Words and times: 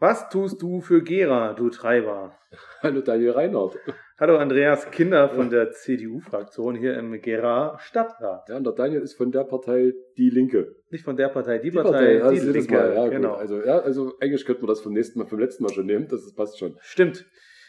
Was 0.00 0.28
tust 0.30 0.62
du 0.62 0.80
für 0.80 1.02
Gera, 1.02 1.52
du 1.52 1.68
Treiber? 1.68 2.34
Hallo 2.82 3.02
Daniel 3.02 3.32
Reinhardt. 3.32 3.76
Hallo 4.18 4.38
Andreas 4.38 4.90
Kinder 4.90 5.28
von 5.28 5.50
der 5.50 5.72
CDU-Fraktion 5.72 6.74
hier 6.74 6.96
im 6.96 7.20
Gera 7.20 7.78
Stadtrat. 7.80 8.48
Ja, 8.48 8.56
und 8.56 8.64
der 8.64 8.72
Daniel 8.72 9.02
ist 9.02 9.12
von 9.12 9.30
der 9.30 9.44
Partei 9.44 9.92
Die 10.16 10.30
Linke. 10.30 10.74
Nicht 10.88 11.04
von 11.04 11.16
der 11.16 11.28
Partei, 11.28 11.58
die, 11.58 11.68
die 11.68 11.76
Partei, 11.76 12.18
Partei 12.18 12.32
Die 12.32 12.40
Linke. 12.40 12.94
Ja, 12.94 13.08
genau. 13.08 13.34
Also, 13.34 13.62
ja, 13.62 13.80
also 13.80 14.14
eigentlich 14.20 14.46
könnten 14.46 14.62
wir 14.62 14.68
das 14.68 14.80
vom 14.80 14.94
nächsten 14.94 15.18
Mal, 15.18 15.26
vom 15.26 15.38
letzten 15.38 15.64
Mal 15.64 15.72
schon 15.74 15.84
nehmen, 15.84 16.08
das 16.08 16.34
passt 16.34 16.58
schon. 16.58 16.78
Stimmt. 16.80 17.26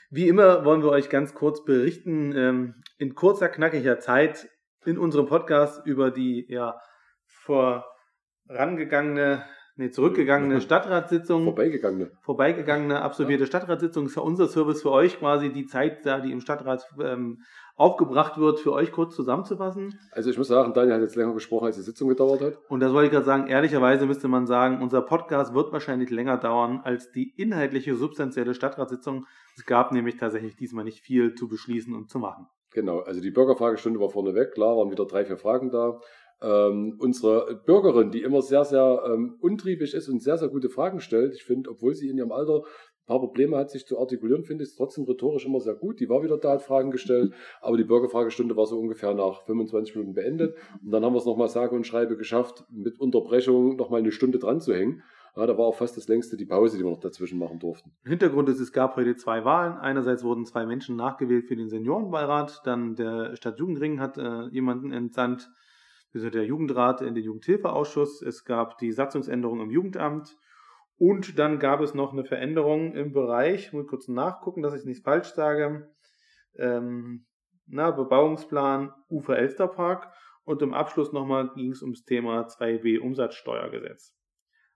Wie 0.10 0.30
immer 0.30 0.64
wollen 0.64 0.84
wir 0.84 0.92
euch 0.92 1.10
ganz 1.10 1.34
kurz 1.34 1.66
berichten, 1.66 2.34
ähm, 2.34 2.76
in 2.98 3.14
kurzer, 3.14 3.50
knackiger 3.50 4.00
Zeit 4.00 4.48
in 4.86 4.98
unserem 4.98 5.26
Podcast 5.26 5.86
über 5.86 6.12
die 6.12 6.46
ja 6.48 6.80
vorangegangene 7.26 9.44
Nee, 9.82 9.90
zurückgegangene 9.90 10.62
Stadtratssitzung. 10.62 11.44
Vorbeigegangene. 11.44 12.12
Vorbeigegangene, 12.22 13.02
absolvierte 13.02 13.46
ja. 13.46 13.48
Stadtratssitzung 13.48 14.06
ist 14.06 14.16
ja 14.16 14.22
unser 14.22 14.48
Service 14.48 14.84
für 14.84 14.92
euch 14.92 15.18
quasi, 15.18 15.52
die 15.52 15.66
Zeit 15.66 16.06
da, 16.06 16.20
die 16.20 16.32
im 16.32 16.40
Stadtrat 16.40 16.88
ähm, 17.04 17.40
aufgebracht 17.78 18.38
wird, 18.38 18.60
für 18.60 18.74
euch 18.74 18.92
kurz 18.92 19.16
zusammenzufassen. 19.16 19.98
Also 20.12 20.30
ich 20.30 20.38
muss 20.38 20.50
sagen, 20.50 20.76
Daniel 20.76 20.94
hat 20.94 21.02
jetzt 21.02 21.16
länger 21.16 21.34
gesprochen, 21.34 21.66
als 21.66 21.78
die 21.78 21.82
Sitzung 21.82 22.10
gedauert 22.10 22.42
hat. 22.42 22.60
Und 22.70 22.80
das 22.80 22.94
wollte 22.94 23.08
ich 23.08 23.12
gerade 23.12 23.26
sagen, 23.26 23.48
ehrlicherweise 23.48 24.06
müsste 24.06 24.28
man 24.28 24.46
sagen, 24.46 24.84
unser 24.84 25.02
Podcast 25.02 25.56
wird 25.56 25.72
wahrscheinlich 25.72 26.12
länger 26.12 26.38
dauern 26.38 26.82
als 26.84 27.12
die 27.12 27.34
inhaltliche, 27.36 27.96
substanzielle 27.96 28.54
Stadtratssitzung. 28.54 29.26
Es 29.58 29.66
gab 29.66 29.92
nämlich 29.92 30.18
tatsächlich 30.18 30.56
diesmal 30.56 30.84
nicht 30.84 31.00
viel 31.00 31.34
zu 31.34 31.48
beschließen 31.48 31.96
und 31.96 32.08
zu 32.08 32.20
machen. 32.20 32.46
Genau, 32.72 33.00
also 33.00 33.20
die 33.20 33.32
Bürgerfragestunde 33.32 34.00
war 34.00 34.12
vorneweg, 34.12 34.54
klar, 34.54 34.78
waren 34.78 34.92
wieder 34.92 35.08
drei, 35.08 35.26
vier 35.26 35.38
Fragen 35.38 35.72
da 35.72 36.00
ähm, 36.42 36.96
unsere 37.00 37.62
Bürgerin, 37.66 38.12
die 38.12 38.22
immer 38.22 38.42
sehr, 38.42 38.66
sehr 38.66 39.04
ähm, 39.06 39.36
untriebig 39.40 39.94
ist 39.94 40.10
und 40.10 40.22
sehr, 40.22 40.38
sehr 40.38 40.50
gute 40.50 40.70
Fragen 40.70 41.00
stellt. 41.00 41.34
Ich 41.36 41.44
finde, 41.44 41.70
obwohl 41.70 41.94
sie 41.94 42.10
in 42.10 42.18
ihrem 42.18 42.32
Alter 42.32 42.64
ein 42.64 43.06
paar 43.06 43.20
Probleme 43.20 43.58
hat, 43.58 43.70
sich 43.70 43.86
zu 43.86 44.00
artikulieren, 44.00 44.44
finde 44.44 44.64
ich 44.64 44.72
es 44.72 44.76
trotzdem 44.76 45.04
rhetorisch 45.06 45.46
immer 45.46 45.60
sehr 45.60 45.76
gut. 45.76 46.00
Die 46.00 46.10
war 46.10 46.24
wieder 46.24 46.38
da, 46.38 46.54
hat 46.54 46.62
Fragen 46.62 46.92
gestellt, 46.92 47.34
aber 47.62 47.78
die 47.78 47.84
Bürgerfragestunde 47.84 48.56
war 48.56 48.66
so 48.66 48.80
ungefähr 48.80 49.14
nach 49.14 49.44
25 49.44 49.96
Minuten 49.96 50.14
beendet. 50.14 50.56
Und 50.84 50.92
dann 50.92 51.04
haben 51.04 51.14
wir 51.14 51.20
es 51.20 51.26
nochmal 51.26 51.50
sage 51.50 51.76
und 51.76 51.86
schreibe 51.86 52.18
geschafft, 52.18 52.64
mit 52.70 53.00
Unterbrechung 53.00 53.76
nochmal 53.76 54.00
eine 54.00 54.12
Stunde 54.12 54.40
dran 54.40 54.62
zu 54.62 54.74
hängen. 54.74 55.04
Ja, 55.36 55.46
da 55.46 55.58
war 55.58 55.66
auch 55.66 55.76
fast 55.76 55.96
das 55.96 56.10
längste 56.10 56.36
die 56.36 56.46
Pause, 56.46 56.78
die 56.78 56.84
wir 56.84 56.90
noch 56.90 57.00
dazwischen 57.00 57.40
machen 57.40 57.60
durften. 57.60 57.92
Hintergrund 58.06 58.50
ist, 58.50 58.60
es 58.60 58.74
gab 58.74 58.98
heute 58.98 59.16
zwei 59.16 59.46
Wahlen. 59.46 59.78
Einerseits 59.78 60.24
wurden 60.24 60.46
zwei 60.46 60.66
Menschen 60.66 60.98
nachgewählt 60.98 61.46
für 61.46 61.56
den 61.56 61.70
Seniorenbeirat, 61.70 62.62
dann 62.66 62.96
der 62.96 63.36
Stadtjugendring 63.38 64.02
hat 64.02 64.18
äh, 64.18 64.48
jemanden 64.50 64.92
entsandt, 64.92 65.50
der 66.14 66.46
Jugendrat 66.46 67.02
in 67.02 67.16
den 67.16 67.24
Jugendhilfeausschuss, 67.24 68.22
es 68.22 68.46
gab 68.46 68.78
die 68.78 68.92
Satzungsänderung 68.92 69.62
im 69.62 69.72
Jugendamt. 69.72 70.38
Und 70.98 71.40
dann 71.40 71.58
gab 71.58 71.82
es 71.82 71.94
noch 71.94 72.14
eine 72.14 72.26
Veränderung 72.26 72.94
im 72.94 73.12
Bereich, 73.12 73.68
ich 73.68 73.74
muss 73.74 73.88
kurz 73.88 74.08
nachgucken, 74.08 74.62
dass 74.62 74.76
ich 74.76 74.86
nichts 74.86 75.04
falsch 75.04 75.30
sage, 75.30 75.90
ähm, 76.56 77.26
na, 77.66 77.92
Bebauungsplan 77.92 78.94
Ufer 79.10 79.38
Elsterpark. 79.38 80.12
Und 80.44 80.62
im 80.62 80.74
Abschluss 80.74 81.14
nochmal 81.14 81.52
ging 81.56 81.72
es 81.72 81.82
ums 81.82 82.04
Thema 82.04 82.48
2b 82.48 83.00
Umsatzsteuergesetz. 83.00 84.16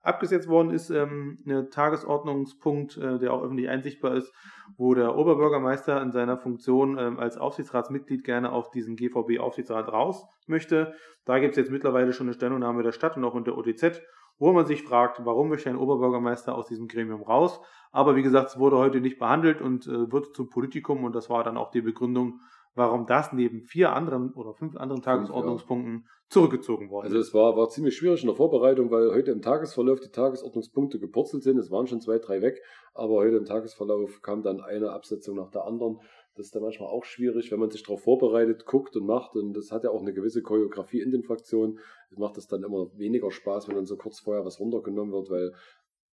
Abgesetzt 0.05 0.47
worden 0.47 0.69
ist 0.69 0.91
ähm, 0.91 1.39
ein 1.47 1.71
Tagesordnungspunkt, 1.71 2.95
äh, 2.95 3.17
der 3.17 3.33
auch 3.33 3.41
öffentlich 3.41 3.69
einsichtbar 3.69 4.13
ist, 4.13 4.31
wo 4.77 4.93
der 4.93 5.15
Oberbürgermeister 5.15 5.99
in 5.99 6.11
seiner 6.11 6.37
Funktion 6.37 6.99
ähm, 6.99 7.19
als 7.19 7.37
Aufsichtsratsmitglied 7.37 8.23
gerne 8.23 8.51
auf 8.51 8.69
diesen 8.69 8.97
GVB-Aufsichtsrat 8.97 9.91
raus 9.91 10.27
möchte. 10.45 10.93
Da 11.25 11.39
gibt 11.39 11.53
es 11.53 11.57
jetzt 11.57 11.71
mittlerweile 11.71 12.13
schon 12.13 12.27
eine 12.27 12.35
Stellungnahme 12.35 12.83
der 12.83 12.91
Stadt 12.91 13.17
und 13.17 13.25
auch 13.25 13.33
in 13.33 13.45
der 13.45 13.57
OTZ, 13.57 14.03
wo 14.37 14.53
man 14.53 14.67
sich 14.67 14.83
fragt, 14.83 15.25
warum 15.25 15.49
möchte 15.49 15.71
ein 15.71 15.77
Oberbürgermeister 15.77 16.53
aus 16.53 16.67
diesem 16.67 16.87
Gremium 16.87 17.23
raus? 17.23 17.59
Aber 17.91 18.15
wie 18.15 18.21
gesagt, 18.21 18.49
es 18.49 18.59
wurde 18.59 18.77
heute 18.77 19.01
nicht 19.01 19.17
behandelt 19.17 19.59
und 19.59 19.87
äh, 19.87 20.11
wird 20.11 20.35
zum 20.35 20.51
Politikum 20.51 21.03
und 21.03 21.15
das 21.15 21.31
war 21.31 21.43
dann 21.43 21.57
auch 21.57 21.71
die 21.71 21.81
Begründung, 21.81 22.41
warum 22.75 23.07
das 23.07 23.33
neben 23.33 23.61
vier 23.63 23.93
anderen 23.93 24.33
oder 24.33 24.53
fünf 24.53 24.75
anderen 24.75 25.01
Tagesordnungspunkten 25.01 26.03
ja. 26.05 26.09
zurückgezogen 26.29 26.89
worden 26.89 27.07
ist. 27.07 27.13
Also 27.13 27.27
es 27.27 27.33
war, 27.33 27.57
war 27.57 27.69
ziemlich 27.69 27.95
schwierig 27.95 28.21
in 28.21 28.27
der 28.27 28.35
Vorbereitung, 28.35 28.91
weil 28.91 29.11
heute 29.11 29.31
im 29.31 29.41
Tagesverlauf 29.41 29.99
die 30.01 30.09
Tagesordnungspunkte 30.09 30.99
gepurzelt 30.99 31.43
sind. 31.43 31.57
Es 31.57 31.71
waren 31.71 31.87
schon 31.87 32.01
zwei, 32.01 32.19
drei 32.19 32.41
weg, 32.41 32.61
aber 32.93 33.15
heute 33.15 33.37
im 33.37 33.45
Tagesverlauf 33.45 34.21
kam 34.21 34.43
dann 34.43 34.61
eine 34.61 34.91
Absetzung 34.91 35.37
nach 35.37 35.49
der 35.49 35.65
anderen. 35.65 35.99
Das 36.35 36.47
ist 36.47 36.55
dann 36.55 36.63
manchmal 36.63 36.89
auch 36.89 37.05
schwierig, 37.05 37.49
wenn 37.51 37.59
man 37.59 37.69
sich 37.69 37.83
darauf 37.83 38.03
vorbereitet, 38.03 38.65
guckt 38.65 38.97
und 38.97 39.05
macht. 39.05 39.35
Und 39.37 39.53
das 39.53 39.71
hat 39.71 39.85
ja 39.85 39.89
auch 39.89 40.01
eine 40.01 40.13
gewisse 40.13 40.41
Choreografie 40.41 40.99
in 40.99 41.11
den 41.11 41.23
Fraktionen. 41.23 41.79
Das 42.09 42.19
macht 42.19 42.37
es 42.37 42.47
dann 42.47 42.61
immer 42.63 42.91
weniger 42.97 43.31
Spaß, 43.31 43.69
wenn 43.69 43.75
dann 43.75 43.85
so 43.85 43.95
kurz 43.95 44.19
vorher 44.19 44.43
was 44.43 44.59
runtergenommen 44.59 45.13
wird, 45.13 45.29
weil 45.29 45.53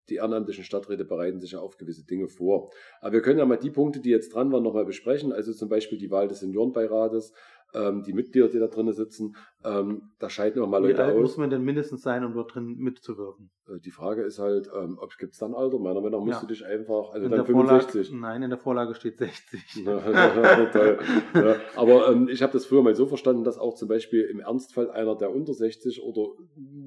die 0.09 0.17
ehrenamtlichen 0.17 0.65
Stadträte 0.65 1.05
bereiten 1.05 1.41
sich 1.41 1.53
ja 1.53 1.61
auf 1.61 1.77
gewisse 1.77 2.05
Dinge 2.05 2.29
vor. 2.29 2.71
Aber 3.01 3.13
wir 3.13 3.23
können 3.23 3.39
ja 3.39 3.47
mal 3.47 3.57
die 3.57 3.71
Punkte, 3.71 4.01
die 4.01 4.11
jetzt 4.11 4.35
dran 4.35 4.53
waren, 4.53 4.63
nochmal 4.63 4.85
besprechen. 4.85 5.33
Also 5.33 5.53
zum 5.53 5.69
Beispiel 5.69 5.99
die 5.99 6.11
Wahl 6.11 6.29
des 6.29 6.41
Seniorenbeirates, 6.41 7.33
ähm, 7.75 8.03
die 8.03 8.13
Mitglieder, 8.13 8.49
die 8.49 8.59
da 8.59 8.67
drin 8.67 8.93
sitzen, 8.93 9.35
ähm, 9.65 10.11
da 10.19 10.29
scheiden 10.29 10.59
immer 10.59 10.67
mal 10.67 10.83
Leute 10.83 10.99
Wie 10.99 11.03
alt 11.03 11.15
aus. 11.15 11.23
muss 11.23 11.37
man 11.39 11.51
denn 11.51 11.63
mindestens 11.63 12.03
sein, 12.03 12.25
um 12.25 12.35
dort 12.35 12.55
drin 12.55 12.77
mitzuwirken? 12.79 13.51
Äh, 13.69 13.81
die 13.81 13.91
Frage 13.91 14.23
ist 14.23 14.39
halt, 14.39 14.69
ähm, 14.77 14.99
ob 15.01 15.11
es 15.19 15.39
dann 15.39 15.55
Alter? 15.55 15.79
Meiner 15.79 16.01
Meinung 16.01 16.21
nach 16.21 16.27
musst 16.27 16.43
ja. 16.43 16.47
du 16.47 16.47
dich 16.53 16.67
einfach, 16.67 17.13
also 17.13 17.27
in 17.27 17.31
dann 17.31 17.47
65. 17.47 18.09
Vorlage, 18.09 18.21
nein, 18.21 18.43
in 18.43 18.51
der 18.51 18.59
Vorlage 18.59 18.95
steht 18.95 19.19
60. 19.19 19.85
toll. 19.85 20.99
Ja, 21.35 21.57
aber 21.77 22.11
ähm, 22.11 22.29
ich 22.29 22.43
habe 22.43 22.53
das 22.53 22.67
früher 22.67 22.83
mal 22.83 22.95
so 22.95 23.07
verstanden, 23.07 23.45
dass 23.45 23.59
auch 23.59 23.75
zum 23.75 23.89
Beispiel 23.89 24.23
im 24.23 24.41
Ernstfall 24.41 24.91
einer, 24.91 25.17
der 25.17 25.35
unter 25.35 25.55
60 25.55 26.03
oder 26.03 26.33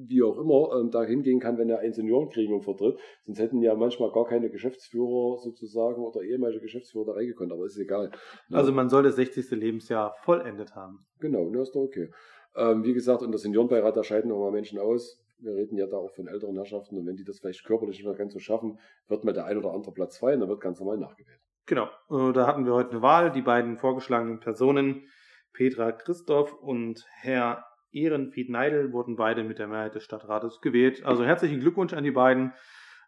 wie 0.08 0.22
auch 0.22 0.38
immer 0.38 0.78
ähm, 0.78 0.90
da 0.90 1.04
hingehen 1.04 1.40
kann, 1.40 1.58
wenn 1.58 1.68
er 1.68 1.80
ein 1.80 1.92
Seniorengremium 1.92 2.62
vertritt. 2.62 2.98
Sonst 3.22 3.38
hätten 3.38 3.60
ja 3.62 3.74
manchmal 3.74 4.10
gar 4.12 4.26
keine 4.26 4.50
Geschäftsführer 4.50 5.38
sozusagen 5.38 6.02
oder 6.02 6.22
ehemalige 6.22 6.60
Geschäftsführer 6.60 7.06
da 7.06 7.12
reingekommen, 7.12 7.52
aber 7.52 7.66
ist 7.66 7.78
egal. 7.78 8.10
Ja. 8.48 8.58
Also 8.58 8.72
man 8.72 8.88
soll 8.88 9.02
das 9.02 9.16
60. 9.16 9.50
Lebensjahr 9.52 10.14
vollendet 10.22 10.74
haben. 10.74 11.06
Genau, 11.20 11.48
das 11.50 11.68
ist 11.68 11.74
doch 11.74 11.82
okay. 11.82 12.10
Ähm, 12.56 12.84
wie 12.84 12.94
gesagt, 12.94 13.22
unter 13.22 13.38
Seniorenbeirat, 13.38 13.96
da 13.96 14.02
scheiden 14.02 14.32
auch 14.32 14.40
mal 14.40 14.52
Menschen 14.52 14.78
aus. 14.78 15.22
Wir 15.38 15.54
reden 15.54 15.76
ja 15.76 15.86
da 15.86 15.98
auch 15.98 16.14
von 16.14 16.28
älteren 16.28 16.56
Herrschaften 16.56 16.96
und 16.96 17.06
wenn 17.06 17.16
die 17.16 17.24
das 17.24 17.40
vielleicht 17.40 17.64
körperlich 17.64 17.98
nicht 17.98 18.06
mehr 18.06 18.14
ganz 18.14 18.32
so 18.32 18.38
schaffen, 18.38 18.78
wird 19.08 19.24
mal 19.24 19.32
der 19.32 19.44
ein 19.44 19.58
oder 19.58 19.72
andere 19.72 19.92
Platz 19.92 20.16
frei 20.16 20.34
und 20.34 20.40
dann 20.40 20.48
wird 20.48 20.62
ganz 20.62 20.80
normal 20.80 20.96
nachgewählt. 20.96 21.40
Genau, 21.66 21.88
äh, 22.10 22.32
da 22.32 22.46
hatten 22.46 22.64
wir 22.64 22.72
heute 22.72 22.92
eine 22.92 23.02
Wahl. 23.02 23.32
Die 23.32 23.42
beiden 23.42 23.76
vorgeschlagenen 23.76 24.40
Personen, 24.40 25.08
Petra 25.52 25.92
Christoph 25.92 26.54
und 26.54 27.04
Herr 27.20 27.64
Ehrenfried 27.96 28.50
Neidel, 28.50 28.92
wurden 28.92 29.16
beide 29.16 29.44
mit 29.44 29.58
der 29.58 29.66
Mehrheit 29.66 29.94
des 29.94 30.04
Stadtrates 30.04 30.60
gewählt. 30.60 31.04
Also 31.04 31.24
herzlichen 31.24 31.60
Glückwunsch 31.60 31.92
an 31.92 32.04
die 32.04 32.10
beiden. 32.10 32.52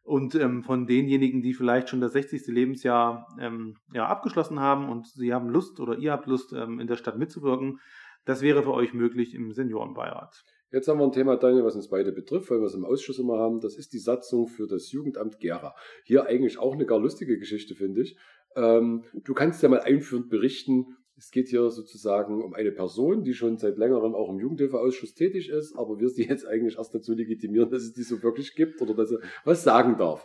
Und 0.02 0.34
ähm, 0.34 0.62
von 0.62 0.86
denjenigen, 0.86 1.42
die 1.42 1.52
vielleicht 1.52 1.90
schon 1.90 2.00
das 2.00 2.12
60. 2.12 2.46
Lebensjahr 2.46 3.26
ähm, 3.38 3.76
ja, 3.92 4.06
abgeschlossen 4.06 4.58
haben 4.58 4.88
und 4.88 5.06
sie 5.06 5.34
haben 5.34 5.50
Lust 5.50 5.80
oder 5.80 5.98
ihr 5.98 6.12
habt 6.12 6.26
Lust, 6.26 6.54
ähm, 6.54 6.80
in 6.80 6.86
der 6.86 6.96
Stadt 6.96 7.18
mitzuwirken, 7.18 7.80
das 8.24 8.40
wäre 8.40 8.62
für 8.62 8.72
euch 8.72 8.94
möglich 8.94 9.34
im 9.34 9.52
Seniorenbeirat. 9.52 10.44
Jetzt 10.70 10.86
haben 10.86 10.98
wir 10.98 11.04
ein 11.04 11.12
Thema, 11.12 11.36
Daniel, 11.36 11.64
was 11.64 11.76
uns 11.76 11.88
beide 11.88 12.12
betrifft, 12.12 12.50
weil 12.50 12.60
wir 12.60 12.66
es 12.66 12.74
im 12.74 12.84
Ausschuss 12.84 13.18
immer 13.18 13.38
haben. 13.38 13.60
Das 13.60 13.76
ist 13.76 13.94
die 13.94 13.98
Satzung 13.98 14.48
für 14.48 14.66
das 14.66 14.92
Jugendamt 14.92 15.38
Gera. 15.40 15.74
Hier 16.04 16.26
eigentlich 16.26 16.58
auch 16.58 16.74
eine 16.74 16.84
gar 16.84 16.98
lustige 16.98 17.38
Geschichte, 17.38 17.74
finde 17.74 18.02
ich. 18.02 18.18
Ähm, 18.54 19.04
du 19.14 19.32
kannst 19.32 19.62
ja 19.62 19.70
mal 19.70 19.80
einführend 19.80 20.28
berichten. 20.28 20.97
Es 21.18 21.32
geht 21.32 21.48
hier 21.48 21.68
sozusagen 21.70 22.42
um 22.42 22.54
eine 22.54 22.70
Person, 22.70 23.24
die 23.24 23.34
schon 23.34 23.58
seit 23.58 23.76
längerem 23.76 24.14
auch 24.14 24.30
im 24.30 24.38
Jugendhilfeausschuss 24.38 25.14
tätig 25.14 25.48
ist, 25.48 25.76
aber 25.76 25.98
wir 25.98 26.08
sie 26.08 26.24
jetzt 26.28 26.46
eigentlich 26.46 26.78
erst 26.78 26.94
dazu 26.94 27.12
legitimieren, 27.12 27.70
dass 27.70 27.82
es 27.82 27.92
die 27.92 28.04
so 28.04 28.22
wirklich 28.22 28.54
gibt 28.54 28.80
oder 28.80 28.94
dass 28.94 29.08
sie 29.08 29.18
was 29.44 29.64
sagen 29.64 29.98
darf. 29.98 30.24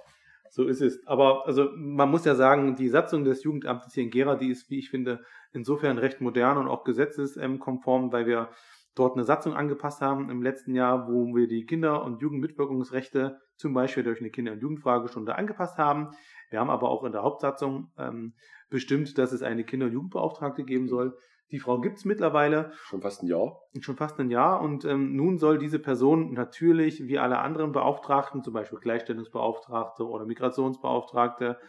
So 0.52 0.68
ist 0.68 0.81
es. 0.81 1.06
Aber 1.08 1.48
also 1.48 1.70
man 1.76 2.12
muss 2.12 2.26
ja 2.26 2.36
sagen, 2.36 2.76
die 2.76 2.90
Satzung 2.90 3.24
des 3.24 3.44
Jugendamtes 3.44 3.96
hier 3.96 4.04
in 4.04 4.12
Gera, 4.12 4.36
die 4.36 4.52
ist, 4.52 4.70
wie 4.70 4.78
ich 4.78 4.92
finde, 4.92 5.22
insofern 5.52 5.98
recht 5.98 6.22
modern 6.22 6.59
und 6.59 6.68
auch 6.68 6.84
gesetzeskonform, 6.84 8.12
weil 8.12 8.28
wir 8.28 8.50
dort 8.94 9.16
eine 9.16 9.24
Satzung 9.24 9.54
angepasst 9.54 10.02
haben 10.02 10.30
im 10.30 10.44
letzten 10.44 10.75
Jahr, 10.75 11.08
wo 11.08 11.25
wir 11.36 11.48
die 11.48 11.66
Kinder- 11.66 12.04
und 12.04 12.22
Jugendmitwirkungsrechte 12.22 13.40
zum 13.56 13.74
Beispiel 13.74 14.04
durch 14.04 14.20
eine 14.20 14.30
Kinder- 14.30 14.52
und 14.52 14.62
Jugendfragestunde 14.62 15.36
angepasst 15.36 15.80
haben. 15.80 16.12
Wir 16.52 16.60
haben 16.60 16.70
aber 16.70 16.90
auch 16.90 17.04
in 17.04 17.12
der 17.12 17.24
Hauptsatzung 17.24 17.92
ähm, 17.98 18.34
bestimmt, 18.74 19.20
dass 19.20 19.31
es 19.31 19.44
eine 19.44 19.64
Kinder- 19.64 19.86
und 19.86 19.94
Jugendbeauftragte 19.94 20.64
geben 20.64 20.88
soll. 20.88 21.16
Die 21.52 21.60
Frau 21.60 21.80
gibt 21.80 22.00
es 22.00 22.06
mittlerweile. 22.06 22.72
Schon 22.86 23.02
fast 23.02 23.22
ein 23.22 23.28
Jahr. 23.28 23.62
Schon 23.80 23.96
fast 23.96 24.20
ein 24.20 24.31
Jahr. 24.31 24.62
Und 24.62 24.84
ähm, 24.84 25.16
nun 25.16 25.38
soll 25.38 25.60
diese 25.60 25.78
Person 25.78 26.34
natürlich, 26.34 27.06
wie 27.08 27.20
alle 27.20 27.38
anderen 27.38 27.72
Beauftragten, 27.72 28.44
zum 28.44 28.56
Beispiel 28.56 28.80
Gleichstellungsbeauftragte 28.80 30.08
oder 30.08 30.25
Migrationsbeauftragte, 30.25 31.60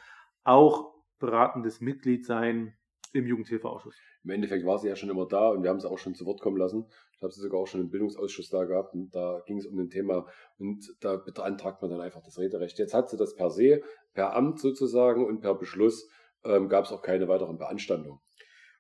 auch 0.44 0.94
beratendes 1.18 1.82
Mitglied 1.82 2.24
sein 2.24 2.74
im 3.12 3.26
Jugendhilfeausschuss. 3.26 3.96
Im 4.24 4.30
Endeffekt 4.30 4.64
war 4.64 4.78
sie 4.78 4.88
ja 4.88 4.96
schon 4.96 5.10
immer 5.10 5.26
da 5.26 5.50
und 5.50 5.62
wir 5.62 5.68
haben 5.68 5.80
sie 5.80 5.90
auch 5.90 5.98
schon 5.98 6.14
zu 6.14 6.24
Wort 6.24 6.40
kommen 6.40 6.56
lassen. 6.56 6.86
Ich 7.16 7.22
habe 7.22 7.32
sie 7.32 7.42
sogar 7.42 7.60
auch 7.60 7.66
schon 7.66 7.82
im 7.82 7.90
Bildungsausschuss 7.90 8.48
da 8.48 8.64
gehabt 8.64 8.94
und 8.94 9.14
da 9.14 9.42
ging 9.44 9.58
es 9.58 9.66
um 9.66 9.78
ein 9.78 9.90
Thema 9.90 10.26
und 10.58 10.96
da 11.00 11.16
beantragt 11.16 11.82
man 11.82 11.90
dann 11.90 12.00
einfach 12.00 12.22
das 12.22 12.38
Rederecht. 12.38 12.78
Jetzt 12.78 12.94
hat 12.94 13.10
sie 13.10 13.18
das 13.18 13.34
per 13.34 13.50
se, 13.50 13.82
per 14.14 14.34
Amt 14.34 14.58
sozusagen 14.58 15.26
und 15.26 15.40
per 15.40 15.54
Beschluss 15.54 16.08
ähm, 16.44 16.68
gab 16.68 16.84
es 16.84 16.92
auch 16.92 17.02
keine 17.02 17.28
weiteren 17.28 17.58
Beanstandungen. 17.58 18.20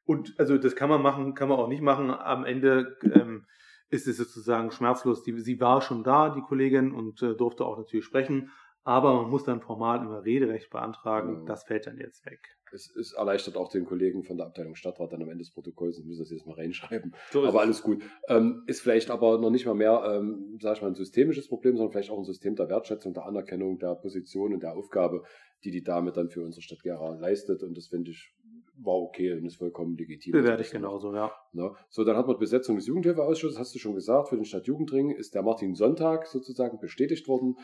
Und 0.04 0.34
also 0.38 0.58
das 0.58 0.76
kann 0.76 0.90
man 0.90 1.02
machen, 1.02 1.34
kann 1.34 1.48
man 1.48 1.58
auch 1.58 1.68
nicht 1.68 1.82
machen. 1.82 2.10
Am 2.10 2.44
Ende 2.44 2.96
ähm, 3.02 3.46
ist 3.90 4.06
es 4.06 4.16
sozusagen 4.16 4.70
schmerzlos. 4.70 5.22
Die, 5.22 5.38
sie 5.40 5.60
war 5.60 5.80
schon 5.80 6.04
da, 6.04 6.30
die 6.30 6.42
Kollegin, 6.42 6.92
und 6.92 7.22
äh, 7.22 7.34
durfte 7.34 7.64
auch 7.64 7.78
natürlich 7.78 8.04
sprechen. 8.04 8.50
Aber 8.84 9.14
man 9.14 9.30
muss 9.30 9.44
dann 9.44 9.62
formal 9.62 10.00
immer 10.00 10.24
Rederecht 10.24 10.70
beantragen. 10.70 11.40
Ja. 11.40 11.44
Das 11.46 11.64
fällt 11.64 11.86
dann 11.86 11.98
jetzt 11.98 12.24
weg. 12.26 12.40
Es, 12.72 12.94
es 12.94 13.12
erleichtert 13.12 13.56
auch 13.56 13.68
den 13.68 13.86
Kollegen 13.86 14.24
von 14.24 14.36
der 14.36 14.46
Abteilung 14.46 14.74
Stadtrat 14.74 15.12
dann 15.12 15.22
am 15.22 15.30
Ende 15.30 15.44
des 15.44 15.52
Protokolls, 15.52 15.98
und 15.98 16.06
müssen 16.06 16.20
das 16.20 16.30
jetzt 16.30 16.46
mal 16.46 16.56
reinschreiben. 16.56 17.14
So 17.30 17.44
aber 17.44 17.60
alles 17.60 17.82
gut. 17.82 18.02
Ähm, 18.28 18.62
ist 18.66 18.82
vielleicht 18.82 19.10
aber 19.10 19.38
noch 19.38 19.50
nicht 19.50 19.64
mal 19.64 19.74
mehr, 19.74 20.02
ähm, 20.06 20.58
sag 20.60 20.76
ich 20.76 20.82
mal, 20.82 20.88
ein 20.88 20.94
systemisches 20.94 21.48
Problem, 21.48 21.76
sondern 21.76 21.92
vielleicht 21.92 22.10
auch 22.10 22.18
ein 22.18 22.24
System 22.24 22.56
der 22.56 22.68
Wertschätzung, 22.68 23.14
der 23.14 23.24
Anerkennung 23.24 23.78
der 23.78 23.94
Position 23.94 24.52
und 24.52 24.62
der 24.62 24.76
Aufgabe, 24.76 25.22
die 25.62 25.70
die 25.70 25.82
Dame 25.82 26.12
dann 26.12 26.28
für 26.28 26.42
unsere 26.42 26.62
Stadt 26.62 26.82
Gera 26.82 27.14
leistet. 27.14 27.62
Und 27.62 27.76
das 27.76 27.86
finde 27.86 28.10
ich 28.10 28.34
war 28.76 28.94
okay 28.94 29.32
und 29.32 29.44
ist 29.44 29.56
vollkommen 29.56 29.96
legitim. 29.96 30.32
Bewerte 30.32 30.62
ich 30.62 30.70
genauso, 30.70 31.14
ja. 31.14 31.32
Ne? 31.52 31.72
So, 31.88 32.04
dann 32.04 32.16
hat 32.16 32.26
man 32.26 32.36
die 32.36 32.40
Besetzung 32.40 32.76
des 32.76 32.86
Jugendhilfeausschusses, 32.86 33.58
hast 33.58 33.74
du 33.74 33.78
schon 33.78 33.94
gesagt, 33.94 34.28
für 34.28 34.36
den 34.36 34.44
Stadtjugendring 34.44 35.10
ist 35.10 35.34
der 35.34 35.42
Martin 35.42 35.74
Sonntag 35.74 36.26
sozusagen 36.26 36.78
bestätigt 36.80 37.28
worden. 37.28 37.56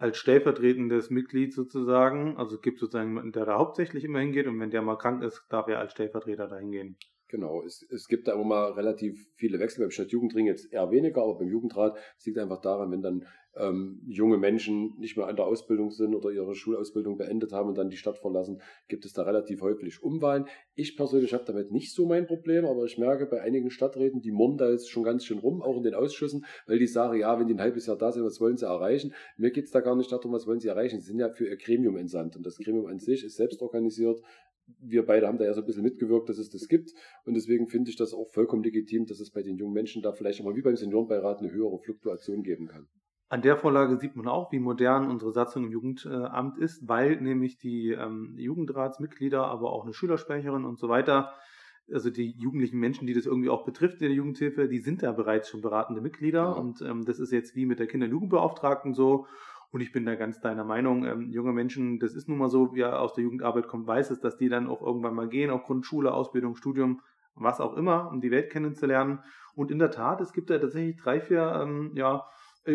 Als 0.00 0.16
stellvertretendes 0.16 1.10
Mitglied 1.10 1.52
sozusagen, 1.52 2.38
also 2.38 2.56
es 2.56 2.62
gibt 2.62 2.78
sozusagen 2.78 3.10
jemanden, 3.10 3.32
der 3.32 3.44
da 3.44 3.58
hauptsächlich 3.58 4.02
immer 4.02 4.20
hingeht 4.20 4.46
und 4.46 4.58
wenn 4.58 4.70
der 4.70 4.80
mal 4.80 4.96
krank 4.96 5.22
ist, 5.22 5.44
darf 5.50 5.68
er 5.68 5.78
als 5.78 5.92
Stellvertreter 5.92 6.48
da 6.48 6.56
hingehen. 6.56 6.96
Genau, 7.30 7.62
es, 7.62 7.86
es 7.90 8.08
gibt 8.08 8.26
da 8.26 8.32
immer 8.32 8.44
mal 8.44 8.72
relativ 8.72 9.28
viele 9.36 9.60
Wechsel, 9.60 9.82
beim 9.82 9.92
Stadtjugendring 9.92 10.46
jetzt 10.46 10.72
eher 10.72 10.90
weniger, 10.90 11.22
aber 11.22 11.38
beim 11.38 11.48
Jugendrat 11.48 11.96
es 12.18 12.26
liegt 12.26 12.38
einfach 12.38 12.60
daran, 12.60 12.90
wenn 12.90 13.02
dann 13.02 13.24
ähm, 13.56 14.00
junge 14.06 14.38
Menschen 14.38 14.94
nicht 14.98 15.16
mehr 15.16 15.26
an 15.26 15.36
der 15.36 15.46
Ausbildung 15.46 15.90
sind 15.90 16.14
oder 16.14 16.30
ihre 16.30 16.54
Schulausbildung 16.54 17.16
beendet 17.16 17.52
haben 17.52 17.68
und 17.68 17.78
dann 17.78 17.88
die 17.88 17.96
Stadt 17.96 18.18
verlassen, 18.18 18.60
gibt 18.88 19.04
es 19.04 19.12
da 19.12 19.22
relativ 19.22 19.60
häufig 19.60 20.02
Umwahlen. 20.02 20.46
Ich 20.74 20.96
persönlich 20.96 21.32
habe 21.32 21.44
damit 21.44 21.70
nicht 21.72 21.92
so 21.92 22.06
mein 22.06 22.26
Problem, 22.26 22.64
aber 22.64 22.84
ich 22.84 22.98
merke 22.98 23.26
bei 23.26 23.40
einigen 23.40 23.70
Stadträten, 23.70 24.20
die 24.20 24.30
murren 24.30 24.56
da 24.56 24.70
jetzt 24.70 24.90
schon 24.90 25.02
ganz 25.02 25.24
schön 25.24 25.38
rum, 25.38 25.62
auch 25.62 25.76
in 25.76 25.82
den 25.82 25.94
Ausschüssen, 25.94 26.44
weil 26.66 26.78
die 26.78 26.86
sagen, 26.86 27.18
ja, 27.18 27.38
wenn 27.38 27.46
die 27.46 27.54
ein 27.54 27.60
halbes 27.60 27.86
Jahr 27.86 27.98
da 27.98 28.12
sind, 28.12 28.24
was 28.24 28.40
wollen 28.40 28.56
sie 28.56 28.66
erreichen? 28.66 29.14
Mir 29.36 29.50
geht 29.50 29.64
es 29.64 29.70
da 29.70 29.80
gar 29.80 29.96
nicht 29.96 30.10
darum, 30.12 30.32
was 30.32 30.46
wollen 30.46 30.60
sie 30.60 30.68
erreichen. 30.68 31.00
Sie 31.00 31.06
sind 31.06 31.18
ja 31.18 31.30
für 31.30 31.46
ihr 31.46 31.56
Gremium 31.56 31.96
entsandt 31.96 32.36
und 32.36 32.46
das 32.46 32.56
Gremium 32.58 32.86
an 32.86 32.98
sich 32.98 33.24
ist 33.24 33.36
selbst 33.36 33.62
organisiert. 33.62 34.20
Wir 34.78 35.04
beide 35.06 35.26
haben 35.26 35.38
da 35.38 35.44
ja 35.44 35.54
so 35.54 35.60
ein 35.60 35.66
bisschen 35.66 35.82
mitgewirkt, 35.82 36.28
dass 36.28 36.38
es 36.38 36.50
das 36.50 36.68
gibt. 36.68 36.90
Und 37.24 37.34
deswegen 37.34 37.68
finde 37.68 37.90
ich 37.90 37.96
das 37.96 38.14
auch 38.14 38.28
vollkommen 38.30 38.62
legitim, 38.62 39.06
dass 39.06 39.20
es 39.20 39.30
bei 39.30 39.42
den 39.42 39.56
jungen 39.56 39.74
Menschen 39.74 40.02
da 40.02 40.12
vielleicht 40.12 40.40
auch 40.40 40.44
mal 40.44 40.56
wie 40.56 40.62
beim 40.62 40.76
Seniorenbeirat 40.76 41.40
eine 41.40 41.52
höhere 41.52 41.78
Fluktuation 41.78 42.42
geben 42.42 42.66
kann. 42.66 42.86
An 43.28 43.42
der 43.42 43.56
Vorlage 43.56 43.96
sieht 43.96 44.16
man 44.16 44.26
auch, 44.26 44.50
wie 44.50 44.58
modern 44.58 45.08
unsere 45.08 45.30
Satzung 45.30 45.64
im 45.64 45.70
Jugendamt 45.70 46.58
ist, 46.58 46.88
weil 46.88 47.20
nämlich 47.20 47.58
die 47.58 47.90
ähm, 47.90 48.34
Jugendratsmitglieder, 48.36 49.44
aber 49.44 49.72
auch 49.72 49.84
eine 49.84 49.94
Schülersprecherin 49.94 50.64
und 50.64 50.80
so 50.80 50.88
weiter, 50.88 51.32
also 51.92 52.10
die 52.10 52.34
jugendlichen 52.38 52.78
Menschen, 52.78 53.06
die 53.06 53.14
das 53.14 53.26
irgendwie 53.26 53.48
auch 53.48 53.64
betrifft 53.64 54.00
in 54.00 54.08
der 54.08 54.16
Jugendhilfe, 54.16 54.68
die 54.68 54.80
sind 54.80 55.02
da 55.02 55.12
bereits 55.12 55.48
schon 55.48 55.60
beratende 55.60 56.00
Mitglieder. 56.00 56.40
Ja. 56.40 56.52
Und 56.52 56.82
ähm, 56.82 57.04
das 57.04 57.18
ist 57.18 57.32
jetzt 57.32 57.56
wie 57.56 57.66
mit 57.66 57.78
der 57.78 57.86
Kinder- 57.86 58.06
und 58.06 58.12
Jugendbeauftragten 58.12 58.94
so. 58.94 59.26
Und 59.72 59.80
ich 59.80 59.92
bin 59.92 60.04
da 60.04 60.16
ganz 60.16 60.40
deiner 60.40 60.64
Meinung, 60.64 61.04
ähm, 61.04 61.30
junge 61.30 61.52
Menschen, 61.52 61.98
das 62.00 62.14
ist 62.14 62.28
nun 62.28 62.38
mal 62.38 62.48
so, 62.48 62.74
wer 62.74 63.00
aus 63.00 63.14
der 63.14 63.24
Jugendarbeit 63.24 63.68
kommt, 63.68 63.86
weiß 63.86 64.10
es, 64.10 64.20
dass 64.20 64.36
die 64.36 64.48
dann 64.48 64.66
auch 64.66 64.82
irgendwann 64.82 65.14
mal 65.14 65.28
gehen, 65.28 65.50
auf 65.50 65.62
Grundschule, 65.64 66.12
Ausbildung, 66.12 66.56
Studium, 66.56 67.02
was 67.36 67.60
auch 67.60 67.76
immer, 67.76 68.10
um 68.10 68.20
die 68.20 68.30
Welt 68.30 68.50
kennenzulernen. 68.50 69.20
Und 69.54 69.70
in 69.70 69.78
der 69.78 69.90
Tat, 69.90 70.20
es 70.20 70.32
gibt 70.32 70.50
da 70.50 70.58
tatsächlich 70.58 70.96
drei, 70.96 71.20
vier, 71.20 71.60
ähm, 71.62 71.92
ja, 71.94 72.26